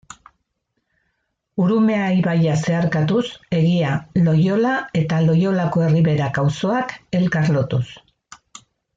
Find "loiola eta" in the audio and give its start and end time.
4.27-5.19